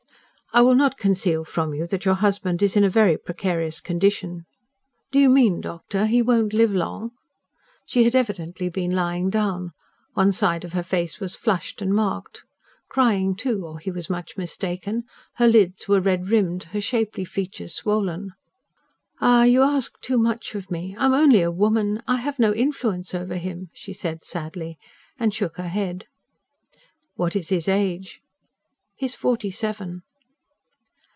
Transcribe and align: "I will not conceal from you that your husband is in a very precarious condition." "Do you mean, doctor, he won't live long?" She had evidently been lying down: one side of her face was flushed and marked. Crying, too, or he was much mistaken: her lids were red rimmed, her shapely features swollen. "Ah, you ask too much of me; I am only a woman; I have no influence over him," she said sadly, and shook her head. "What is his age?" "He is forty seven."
"I 0.53 0.61
will 0.63 0.75
not 0.75 0.97
conceal 0.97 1.45
from 1.45 1.73
you 1.73 1.87
that 1.87 2.03
your 2.03 2.15
husband 2.15 2.61
is 2.61 2.75
in 2.75 2.83
a 2.83 2.89
very 2.89 3.17
precarious 3.17 3.79
condition." 3.79 4.45
"Do 5.09 5.17
you 5.17 5.29
mean, 5.29 5.61
doctor, 5.61 6.07
he 6.07 6.21
won't 6.21 6.51
live 6.51 6.73
long?" 6.73 7.11
She 7.85 8.03
had 8.03 8.15
evidently 8.17 8.67
been 8.67 8.91
lying 8.91 9.29
down: 9.29 9.71
one 10.13 10.33
side 10.33 10.65
of 10.65 10.73
her 10.73 10.83
face 10.83 11.21
was 11.21 11.37
flushed 11.37 11.81
and 11.81 11.93
marked. 11.93 12.43
Crying, 12.89 13.33
too, 13.33 13.63
or 13.65 13.79
he 13.79 13.89
was 13.91 14.09
much 14.09 14.35
mistaken: 14.35 15.05
her 15.35 15.47
lids 15.47 15.87
were 15.87 16.01
red 16.01 16.27
rimmed, 16.27 16.63
her 16.73 16.81
shapely 16.81 17.23
features 17.23 17.73
swollen. 17.73 18.33
"Ah, 19.21 19.43
you 19.43 19.61
ask 19.61 20.01
too 20.01 20.17
much 20.17 20.53
of 20.53 20.69
me; 20.69 20.97
I 20.99 21.05
am 21.05 21.13
only 21.13 21.41
a 21.41 21.49
woman; 21.49 22.03
I 22.09 22.17
have 22.17 22.39
no 22.39 22.53
influence 22.53 23.15
over 23.15 23.37
him," 23.37 23.69
she 23.71 23.93
said 23.93 24.25
sadly, 24.25 24.77
and 25.17 25.33
shook 25.33 25.55
her 25.55 25.69
head. 25.69 26.07
"What 27.15 27.37
is 27.37 27.47
his 27.47 27.69
age?" 27.69 28.21
"He 28.97 29.05
is 29.05 29.15
forty 29.15 29.49
seven." 29.49 30.01